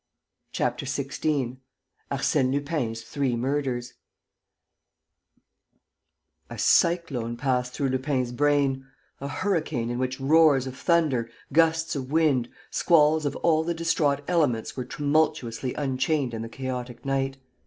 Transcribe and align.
CHAPTER 0.51 0.87
XVI 0.87 1.57
ARSÈNE 2.11 2.51
LUPIN'S 2.53 3.03
THREE 3.03 3.35
MURDERS 3.35 3.93
A 6.49 6.57
cyclone 6.57 7.37
passed 7.37 7.73
through 7.73 7.89
Lupin's 7.89 8.31
brain, 8.31 8.87
a 9.19 9.27
hurricane 9.27 9.91
in 9.91 9.99
which 9.99 10.19
roars 10.19 10.65
of 10.65 10.75
thunder, 10.75 11.29
gusts 11.53 11.95
of 11.95 12.11
wind, 12.11 12.49
squalls 12.71 13.27
of 13.27 13.35
all 13.45 13.63
the 13.63 13.75
distraught 13.75 14.21
elements 14.27 14.75
were 14.75 14.85
tumultuously 14.85 15.75
unchained 15.75 16.33
in 16.33 16.41
the 16.41 16.49
chaotic 16.49 17.05
night. 17.05 17.37